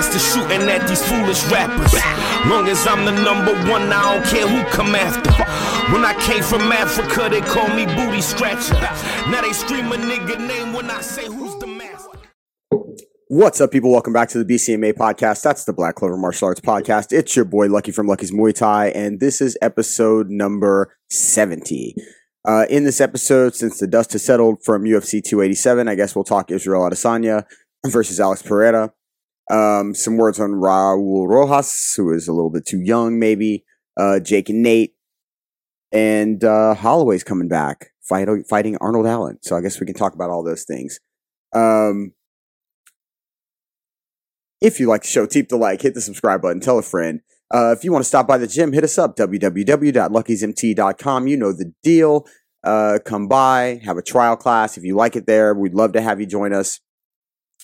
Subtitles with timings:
[0.00, 1.92] master shooting at these foolish rappers.
[2.48, 5.30] Long as I'm the number one, I don't care who come after.
[5.92, 8.80] When I came from Africa, they call me booty scratcher.
[9.30, 12.18] Now they scream a nigga name when I say who's the master.
[13.28, 13.92] What's up, people?
[13.92, 15.42] Welcome back to the BCMA podcast.
[15.42, 17.12] That's the Black Clover Martial Arts podcast.
[17.12, 21.94] It's your boy Lucky from Lucky's Muay Thai, and this is episode number 70.
[22.48, 26.24] Uh, in this episode, since the dust has settled from UFC 287, I guess we'll
[26.24, 27.44] talk Israel Adesanya
[27.86, 28.94] versus Alex Pereira.
[29.50, 33.64] Um, some words on Raul Rojas, who is a little bit too young, maybe.
[33.96, 34.94] Uh, Jake and Nate.
[35.92, 39.38] And uh, Holloway's coming back, fight, fighting Arnold Allen.
[39.42, 41.00] So I guess we can talk about all those things.
[41.52, 42.12] Um,
[44.60, 47.22] if you like the show, keep the like, hit the subscribe button, tell a friend.
[47.52, 51.26] Uh, if you want to stop by the gym, hit us up, www.luckysmt.com.
[51.26, 52.24] You know the deal.
[52.62, 54.76] Uh, come by, have a trial class.
[54.76, 56.78] If you like it there, we'd love to have you join us.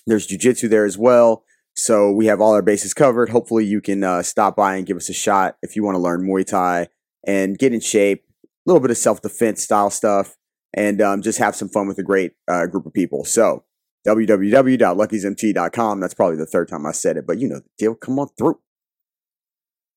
[0.05, 1.45] There's jujitsu there as well.
[1.77, 3.29] So we have all our bases covered.
[3.29, 5.99] Hopefully you can uh, stop by and give us a shot if you want to
[5.99, 6.87] learn Muay Thai
[7.25, 10.37] and get in shape, a little bit of self-defense style stuff,
[10.73, 13.25] and um, just have some fun with a great uh, group of people.
[13.25, 13.63] So
[14.07, 15.99] www.luckysmt.com.
[15.99, 17.93] That's probably the third time I said it, but you know the deal.
[17.93, 18.59] Come on through.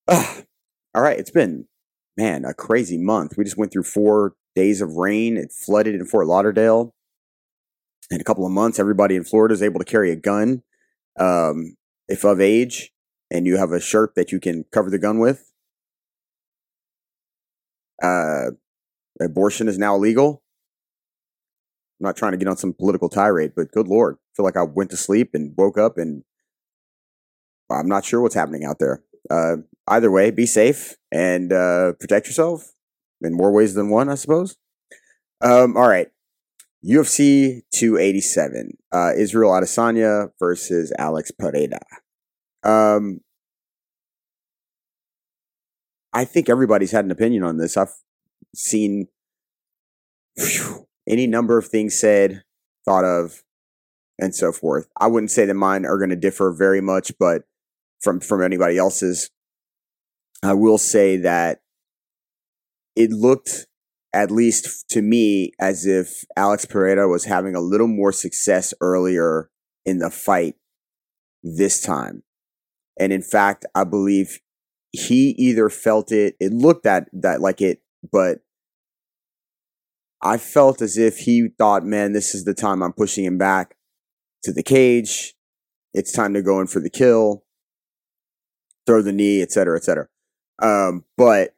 [0.08, 0.44] Ugh.
[0.94, 1.66] All right, it's been
[2.16, 3.38] man a crazy month.
[3.38, 5.36] We just went through four days of rain.
[5.36, 6.92] It flooded in Fort Lauderdale.
[8.10, 10.64] In a couple of months, everybody in Florida is able to carry a gun,
[11.16, 11.76] um,
[12.10, 12.92] if of age,
[13.30, 15.52] and you have a shirt that you can cover the gun with.
[18.02, 18.50] Uh,
[19.20, 20.42] abortion is now illegal.
[22.00, 24.56] I'm not trying to get on some political tirade, but good lord, I feel like
[24.56, 26.24] I went to sleep and woke up and
[27.70, 29.02] I'm not sure what's happening out there.
[29.30, 32.72] Uh, either way, be safe and uh, protect yourself
[33.22, 34.56] in more ways than one, I suppose.
[35.40, 36.08] Um, all right.
[36.84, 41.80] UFC 287, uh, Israel Adesanya versus Alex Pereira.
[42.62, 43.20] Um,
[46.12, 47.76] I think everybody's had an opinion on this.
[47.76, 47.94] I've
[48.54, 49.08] seen
[50.36, 52.42] whew, any number of things said,
[52.84, 53.42] thought of,
[54.18, 54.88] and so forth.
[54.98, 57.42] I wouldn't say that mine are going to differ very much, but
[58.00, 59.30] from from anybody else's,
[60.42, 61.60] I will say that
[62.96, 63.66] it looked,
[64.12, 69.50] at least to me, as if Alex Pereira was having a little more success earlier
[69.86, 70.56] in the fight
[71.42, 72.22] this time.
[72.98, 74.40] And in fact, I believe
[74.92, 78.40] he either felt it, it looked at that like it, but
[80.20, 83.76] I felt as if he thought, man, this is the time I'm pushing him back
[84.42, 85.34] to the cage.
[85.94, 87.44] It's time to go in for the kill,
[88.86, 90.08] throw the knee, et cetera, et cetera.
[90.60, 91.54] Um, but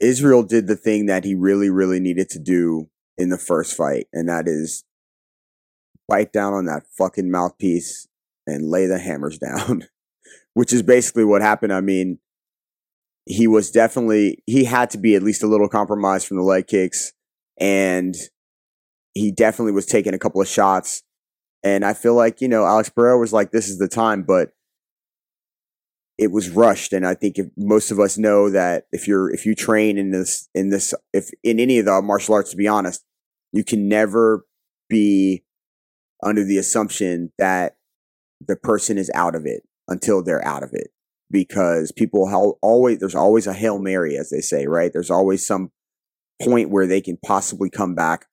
[0.00, 4.06] Israel did the thing that he really, really needed to do in the first fight,
[4.12, 4.84] and that is
[6.08, 8.06] bite down on that fucking mouthpiece
[8.46, 9.84] and lay the hammers down,
[10.54, 11.72] which is basically what happened.
[11.72, 12.18] I mean,
[13.24, 16.66] he was definitely, he had to be at least a little compromised from the leg
[16.66, 17.12] kicks,
[17.58, 18.14] and
[19.14, 21.02] he definitely was taking a couple of shots.
[21.64, 24.50] And I feel like, you know, Alex Pereira was like, this is the time, but
[26.18, 29.44] it was rushed and i think if most of us know that if you're if
[29.44, 32.68] you train in this in this if in any of the martial arts to be
[32.68, 33.04] honest
[33.52, 34.46] you can never
[34.88, 35.44] be
[36.22, 37.76] under the assumption that
[38.46, 40.88] the person is out of it until they're out of it.
[41.30, 42.28] Because people
[42.62, 44.92] always there's always a hail mary as they say right?
[44.92, 45.72] There's always some
[46.40, 48.26] point where they can possibly come back.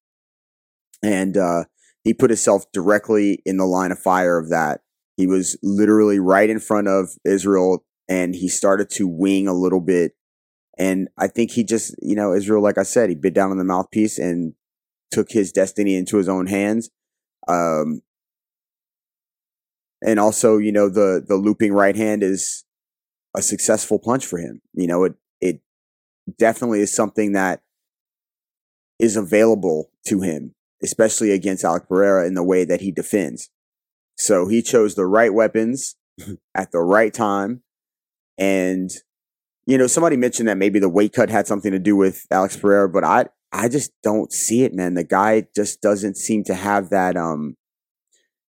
[1.01, 1.63] And uh
[2.03, 4.81] he put himself directly in the line of fire of that
[5.16, 9.81] he was literally right in front of Israel and he started to wing a little
[9.81, 10.13] bit.
[10.78, 13.57] And I think he just, you know, Israel, like I said, he bit down on
[13.57, 14.53] the mouthpiece and
[15.12, 16.90] took his destiny into his own hands.
[17.47, 18.01] Um,
[20.01, 22.66] and also, you know, the the looping right hand is
[23.35, 24.62] a successful punch for him.
[24.74, 25.62] You know, it it
[26.38, 27.62] definitely is something that
[29.00, 33.50] is available to him, especially against Alex Pereira in the way that he defends.
[34.18, 35.96] So he chose the right weapons
[36.56, 37.63] at the right time.
[38.38, 38.89] And,
[39.65, 42.57] you know, somebody mentioned that maybe the weight cut had something to do with Alex
[42.57, 44.95] Pereira, but I, I just don't see it, man.
[44.95, 47.15] The guy just doesn't seem to have that.
[47.15, 47.56] Um,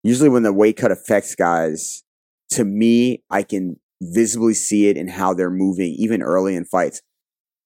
[0.03, 2.05] usually when the weight cut affects guys,
[2.51, 7.03] to me, I can visibly see it in how they're moving, even early in fights.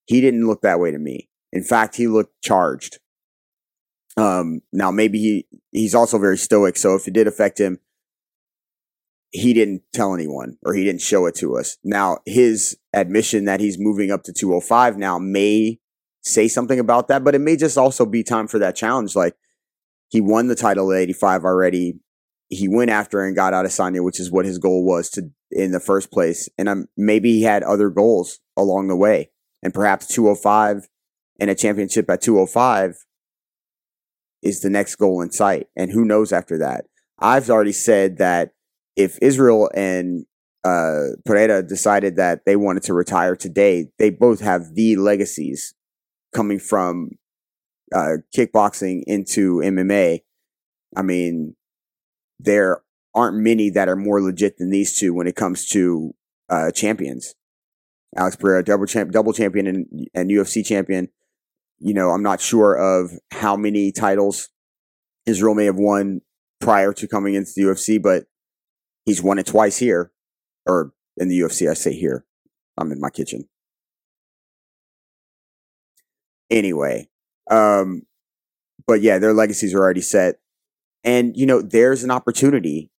[0.07, 1.29] He didn't look that way to me.
[1.53, 2.99] In fact, he looked charged.
[4.17, 7.81] Um, now maybe he he's also very stoic, so if it did affect him,
[9.31, 11.77] he didn't tell anyone or he didn't show it to us.
[11.85, 15.79] Now, his admission that he's moving up to 205 now may
[16.23, 19.15] say something about that, but it may just also be time for that challenge.
[19.15, 19.35] Like
[20.09, 22.01] he won the title at 85 already.
[22.49, 25.31] He went after and got out of Adesanya, which is what his goal was to
[25.51, 26.49] in the first place.
[26.59, 29.31] And um, maybe he had other goals along the way.
[29.63, 30.89] And perhaps 205
[31.41, 33.05] and a championship at 205
[34.43, 35.67] is the next goal in sight.
[35.77, 36.87] And who knows after that?
[37.19, 38.53] I've already said that
[38.97, 40.25] if Israel and
[40.65, 45.75] uh, Pereira decided that they wanted to retire today, they both have the legacies
[46.35, 47.11] coming from
[47.95, 50.21] uh, kickboxing into MMA.
[50.97, 51.55] I mean,
[52.41, 52.83] there
[53.15, 56.15] aren't many that are more legit than these two when it comes to
[56.49, 57.35] uh, champions.
[58.17, 61.09] Alex Pereira, double champ, double champion, and, and UFC champion.
[61.79, 64.49] You know, I'm not sure of how many titles
[65.27, 66.23] Israel may have won
[66.61, 68.25] prior to coming into the UFC, but
[69.07, 70.13] he's won it twice here,
[70.67, 71.71] or in the UFC.
[71.71, 72.27] I say here.
[72.77, 73.49] I'm in my kitchen.
[76.51, 77.09] Anyway,
[77.51, 78.03] um,
[78.87, 80.37] but yeah, their legacies are already set.
[81.05, 82.91] And, you know, there's an opportunity,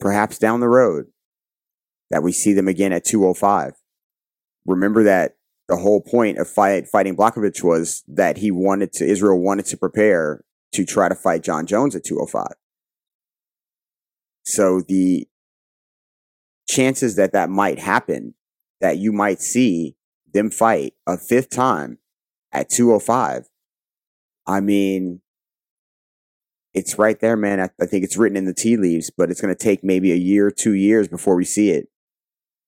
[0.00, 1.06] perhaps down the road,
[2.10, 3.74] that we see them again at 205.
[4.66, 5.36] Remember that
[5.68, 9.76] the whole point of fight, fighting Blachowicz was that he wanted to, Israel wanted to
[9.76, 12.54] prepare to try to fight Jon Jones at 205.
[14.48, 15.28] So the
[16.66, 18.32] chances that that might happen,
[18.80, 19.94] that you might see
[20.32, 21.98] them fight a fifth time
[22.50, 23.46] at 205.
[24.46, 25.20] I mean,
[26.72, 27.60] it's right there, man.
[27.60, 30.12] I, I think it's written in the tea leaves, but it's going to take maybe
[30.12, 31.88] a year, two years before we see it.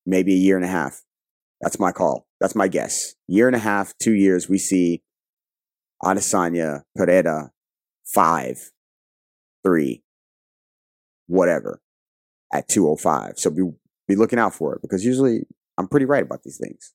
[0.04, 1.00] Maybe a year and a half.
[1.62, 2.26] That's my call.
[2.40, 3.14] That's my guess.
[3.26, 5.02] Year and a half, two years, we see
[6.02, 7.52] Adesanya, Pereira,
[8.04, 8.70] five,
[9.64, 10.02] three,
[11.30, 11.80] whatever,
[12.52, 13.38] at 205.
[13.38, 13.62] So be,
[14.08, 15.46] be looking out for it because usually
[15.78, 16.92] I'm pretty right about these things,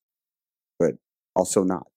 [0.78, 0.96] but
[1.36, 1.88] also not.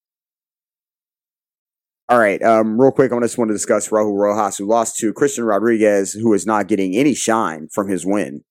[2.11, 5.13] All right, um, real quick, I just want to discuss Raul Rojas, who lost to
[5.13, 8.45] Christian Rodriguez, who is not getting any shine from his win.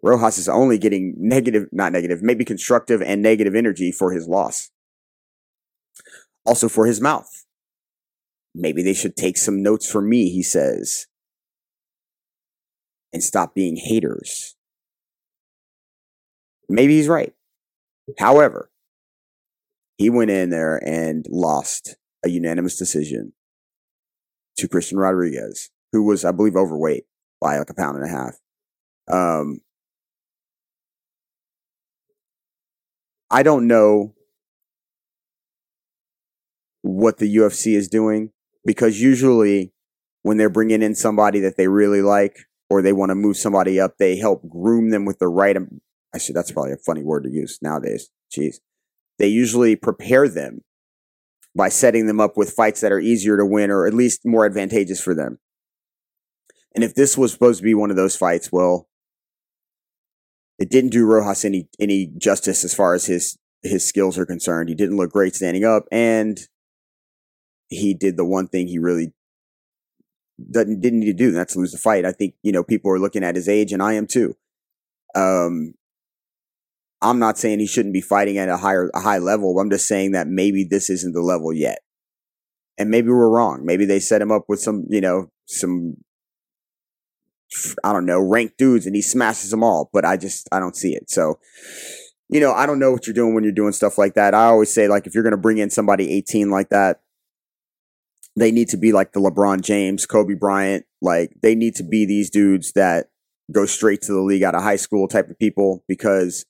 [0.00, 4.70] Rojas is only getting negative, not negative, maybe constructive and negative energy for his loss.
[6.44, 7.28] Also for his mouth.
[8.54, 11.06] Maybe they should take some notes from me, he says,
[13.16, 14.56] and stop being haters.
[16.68, 17.32] Maybe he's right.
[18.18, 18.70] However,
[19.96, 23.32] he went in there and lost a unanimous decision
[24.58, 27.04] to Christian Rodriguez, who was, I believe, overweight
[27.40, 28.36] by like a pound and a half.
[29.10, 29.60] Um,
[33.30, 34.12] I don't know
[36.82, 38.32] what the UFC is doing
[38.66, 39.72] because usually
[40.20, 43.78] when they're bringing in somebody that they really like or they want to move somebody
[43.78, 45.56] up, they help groom them with the right.
[45.56, 45.60] I
[46.14, 48.08] Actually, that's probably a funny word to use nowadays.
[48.34, 48.56] Jeez
[49.18, 50.62] they usually prepare them
[51.54, 54.44] by setting them up with fights that are easier to win or at least more
[54.44, 55.38] advantageous for them.
[56.74, 58.88] And if this was supposed to be one of those fights, well,
[60.58, 64.68] it didn't do Rojas any any justice as far as his his skills are concerned.
[64.68, 66.38] He didn't look great standing up, and
[67.68, 69.12] he did the one thing he really
[70.50, 72.04] didn't didn't need to do, that's lose the fight.
[72.04, 74.36] I think you know people are looking at his age, and I am too.
[75.14, 75.74] Um,
[77.02, 79.58] I'm not saying he shouldn't be fighting at a higher a high level.
[79.58, 81.78] I'm just saying that maybe this isn't the level yet.
[82.78, 83.64] And maybe we're wrong.
[83.64, 85.96] Maybe they set him up with some, you know, some
[87.84, 90.76] I don't know, ranked dudes and he smashes them all, but I just I don't
[90.76, 91.10] see it.
[91.10, 91.38] So,
[92.28, 94.34] you know, I don't know what you're doing when you're doing stuff like that.
[94.34, 97.00] I always say like if you're going to bring in somebody 18 like that,
[98.36, 102.04] they need to be like the LeBron James, Kobe Bryant, like they need to be
[102.04, 103.08] these dudes that
[103.50, 106.44] go straight to the league out of high school type of people because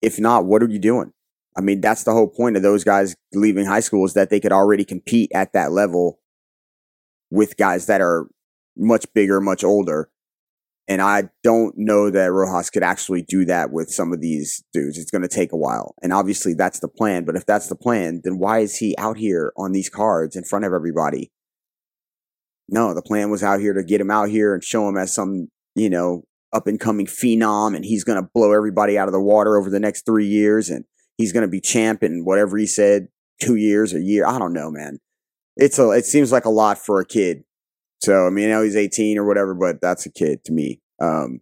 [0.00, 1.12] if not, what are you doing?
[1.56, 4.40] I mean, that's the whole point of those guys leaving high school is that they
[4.40, 6.20] could already compete at that level
[7.30, 8.28] with guys that are
[8.76, 10.08] much bigger, much older.
[10.90, 14.98] And I don't know that Rojas could actually do that with some of these dudes.
[14.98, 15.94] It's going to take a while.
[16.02, 17.24] And obviously that's the plan.
[17.24, 20.42] But if that's the plan, then why is he out here on these cards in
[20.42, 21.30] front of everybody?
[22.68, 25.14] No, the plan was out here to get him out here and show him as
[25.14, 29.12] some, you know, up and coming phenom and he's going to blow everybody out of
[29.12, 30.84] the water over the next three years and
[31.16, 33.06] he's going to be champ in whatever he said,
[33.40, 34.26] two years, a year.
[34.26, 34.98] I don't know, man.
[35.56, 37.44] It's a, it seems like a lot for a kid.
[38.02, 40.80] So, I mean, now he's 18 or whatever, but that's a kid to me.
[41.00, 41.40] Um,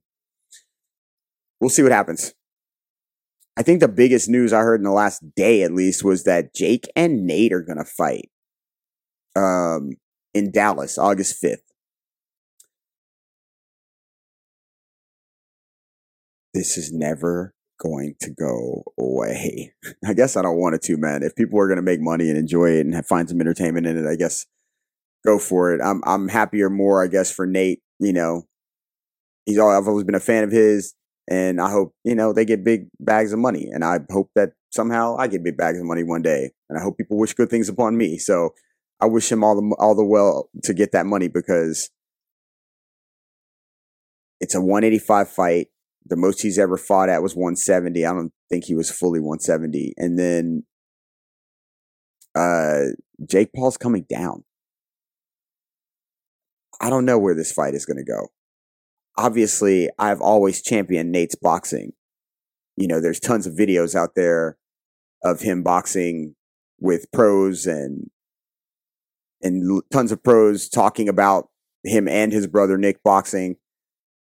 [1.61, 2.35] we'll see what happens.
[3.57, 6.55] I think the biggest news I heard in the last day, at least, was that
[6.55, 8.31] Jake and Nate are going to fight
[9.35, 9.93] um,
[10.35, 11.69] in Dallas, August 5th.
[16.59, 19.73] this is never going to go away.
[20.05, 21.23] I guess I don't want it to, man.
[21.23, 23.87] If people are going to make money and enjoy it and have, find some entertainment
[23.87, 24.47] in it, I guess
[25.29, 25.81] go for it.
[25.83, 27.81] I'm I'm happier more, I guess, for Nate.
[27.99, 28.45] You know,
[29.47, 30.95] he's all, I've always been a fan of his,
[31.31, 34.53] and I hope you know they get big bags of money, and I hope that
[34.71, 37.51] somehow I get big bags of money one day, and I hope people wish good
[37.51, 38.19] things upon me.
[38.19, 38.51] So
[39.01, 41.91] I wish him all the all the well to get that money because
[44.41, 45.69] it's a 185 fight.
[46.07, 48.07] The most he's ever fought at was 170.
[48.07, 49.95] I don't think he was fully 170.
[49.99, 50.63] And then
[52.35, 52.93] uh
[53.29, 54.45] Jake Paul's coming down.
[56.81, 58.29] I don't know where this fight is going to go.
[59.17, 61.93] Obviously, I've always championed Nate's boxing.
[62.77, 64.57] You know, there's tons of videos out there
[65.25, 66.37] of him boxing
[66.81, 68.11] with pros and
[69.43, 71.49] and tons of pros talking about
[71.85, 73.57] him and his brother Nick boxing.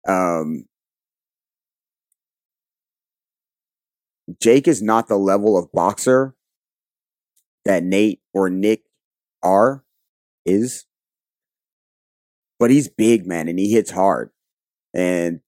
[0.07, 0.65] Um,
[4.41, 6.35] Jake is not the level of boxer
[7.65, 8.83] that Nate or Nick
[9.41, 9.83] are,
[10.45, 10.85] is.
[12.59, 14.31] But he's big, man, and he hits hard.
[14.93, 15.39] And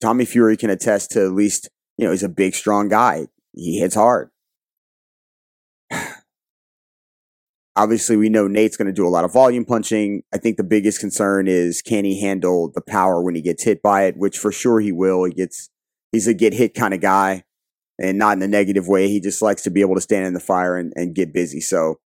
[0.00, 3.26] Tommy Fury can attest to at least, you know, he's a big, strong guy.
[3.52, 4.30] He hits hard.
[7.76, 10.22] Obviously, we know Nate's going to do a lot of volume punching.
[10.32, 13.82] I think the biggest concern is can he handle the power when he gets hit
[13.82, 15.24] by it, which for sure he will.
[15.24, 15.70] He gets,
[16.12, 17.44] he's a get hit kind of guy
[17.98, 19.08] and not in a negative way.
[19.08, 21.60] He just likes to be able to stand in the fire and, and get busy.
[21.60, 22.00] So,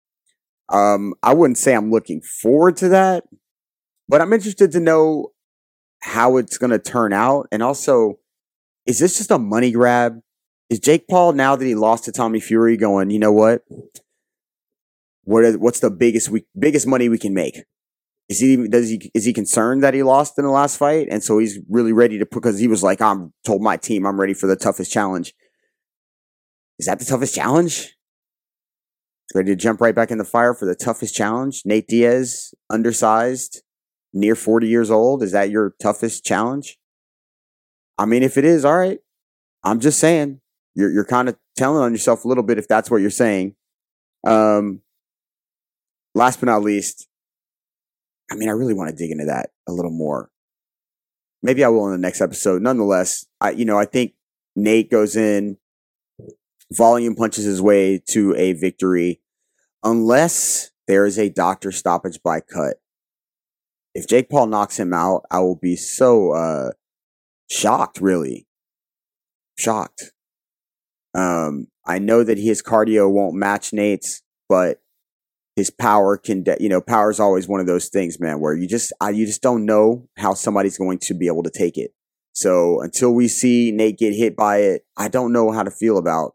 [0.70, 3.24] um, I wouldn't say I'm looking forward to that,
[4.08, 5.32] but I'm interested to know
[6.02, 7.48] how it's going to turn out.
[7.50, 8.18] And also,
[8.86, 10.20] is this just a money grab?
[10.70, 13.62] Is Jake Paul, now that he lost to Tommy Fury, going, you know what?
[15.24, 17.62] What is, what's the biggest we, biggest money we can make?
[18.28, 21.22] Is he does he is he concerned that he lost in the last fight, and
[21.22, 24.18] so he's really ready to put because he was like, I'm told my team I'm
[24.18, 25.34] ready for the toughest challenge.
[26.78, 27.94] Is that the toughest challenge?
[29.34, 31.62] Ready to jump right back in the fire for the toughest challenge?
[31.66, 33.62] Nate Diaz, undersized,
[34.14, 35.22] near 40 years old.
[35.22, 36.78] Is that your toughest challenge?
[37.98, 39.00] I mean, if it is, all right.
[39.62, 40.40] I'm just saying.
[40.74, 43.54] You're you're kind of telling on yourself a little bit if that's what you're saying.
[44.26, 44.80] Um
[46.14, 47.08] last but not least,
[48.30, 50.30] I mean, I really want to dig into that a little more.
[51.42, 52.62] Maybe I will in the next episode.
[52.62, 54.14] Nonetheless, I you know, I think
[54.56, 55.58] Nate goes in
[56.72, 59.20] volume punches his way to a victory
[59.84, 62.78] unless there is a doctor stoppage by cut.
[63.94, 66.70] If Jake Paul knocks him out, I will be so uh,
[67.50, 68.46] shocked, really.
[69.56, 70.12] Shocked.
[71.14, 74.80] Um, I know that his cardio won't match Nate's, but
[75.54, 78.54] his power can, de- you know, power is always one of those things, man, where
[78.54, 81.78] you just, I, you just don't know how somebody's going to be able to take
[81.78, 81.92] it.
[82.32, 85.98] So until we see Nate get hit by it, I don't know how to feel
[85.98, 86.34] about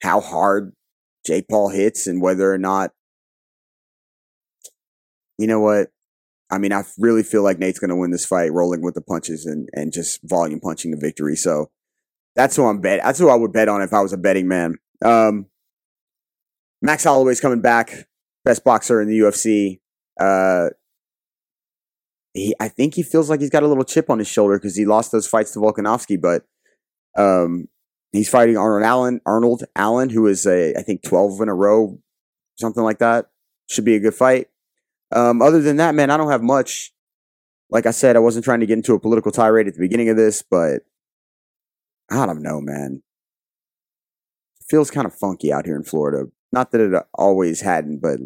[0.00, 0.72] how hard
[1.26, 2.92] Jake Paul hits and whether or not,
[5.38, 5.88] you know what?
[6.50, 9.00] I mean, I really feel like Nate's going to win this fight, rolling with the
[9.00, 11.36] punches and, and just volume punching the victory.
[11.36, 11.70] So
[12.36, 13.00] that's who I'm bet.
[13.02, 14.76] That's who I would bet on if I was a betting man.
[15.04, 15.46] Um,
[16.82, 18.06] Max Holloway's coming back,
[18.44, 19.80] best boxer in the UFC.
[20.20, 20.70] Uh,
[22.32, 24.76] he, I think he feels like he's got a little chip on his shoulder because
[24.76, 26.44] he lost those fights to Volkanovski, but
[27.20, 27.68] um,
[28.16, 31.98] He's fighting Arnold Allen, Arnold Allen, who is a I think twelve in a row,
[32.58, 33.26] something like that.
[33.68, 34.46] Should be a good fight.
[35.12, 36.92] Um, other than that, man, I don't have much.
[37.70, 40.08] Like I said, I wasn't trying to get into a political tirade at the beginning
[40.08, 40.82] of this, but
[42.10, 43.02] I don't know, man.
[44.60, 46.30] It feels kind of funky out here in Florida.
[46.52, 48.18] Not that it always hadn't, but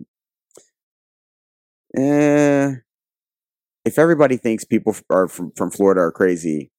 [1.97, 2.75] eh,
[3.85, 6.71] if everybody thinks people are from, from Florida are crazy,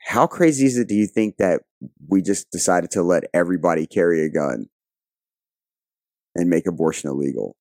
[0.00, 1.62] how crazy is it do you think that
[2.08, 4.66] we just decided to let everybody carry a gun
[6.34, 7.56] and make abortion illegal?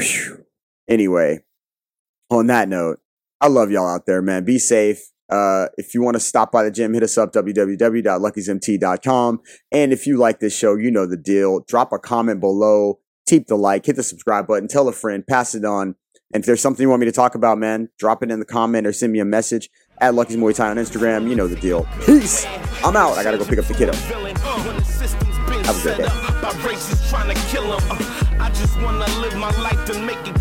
[0.00, 0.44] Whew.
[0.88, 1.40] Anyway,
[2.30, 2.98] on that note,
[3.40, 4.44] I love y'all out there, man.
[4.44, 5.10] Be safe.
[5.30, 9.40] Uh, if you want to stop by the gym, hit us up, www.luckysmt.com.
[9.70, 11.60] And if you like this show, you know the deal.
[11.68, 15.54] Drop a comment below, keep the like, hit the subscribe button, tell a friend, pass
[15.54, 15.94] it on.
[16.32, 18.44] And if there's something you want me to talk about, man, drop it in the
[18.44, 19.68] comment or send me a message
[20.00, 21.28] at Lucky's Muay Thai on Instagram.
[21.28, 21.86] You know the deal.
[22.04, 22.46] Peace.
[22.84, 23.18] I'm out.
[23.18, 23.92] I gotta go pick up the kiddo.
[25.62, 26.08] Have a good day.
[28.60, 30.39] Just wanna live my life to make million.